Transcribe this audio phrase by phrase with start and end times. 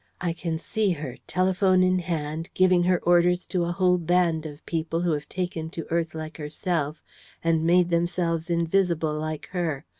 [0.19, 4.65] I can see her, telephone in hand, giving her orders to a whole band of
[4.65, 7.03] people, who have taken to earth like herself
[7.43, 9.85] and made themselves invisible like her.